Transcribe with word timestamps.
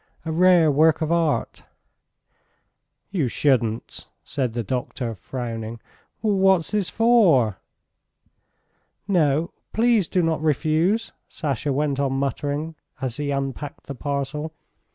A 0.25 0.31
rare 0.31 0.71
work 0.71 1.01
of 1.01 1.11
art." 1.11 1.63
"You 3.11 3.27
shouldn't!" 3.27 4.09
said 4.23 4.53
the 4.53 4.63
doctor, 4.63 5.13
frowning. 5.13 5.79
"What's 6.21 6.71
this 6.71 6.89
for!" 6.89 7.59
"No, 9.07 9.51
please 9.73 10.07
do 10.07 10.23
not 10.23 10.41
refuse," 10.41 11.11
Sasha 11.29 11.71
went 11.71 11.99
on 11.99 12.13
muttering 12.13 12.73
as 12.99 13.17
he 13.17 13.29
unpacked 13.29 13.83
the 13.85 13.93
parcel. 13.93 14.55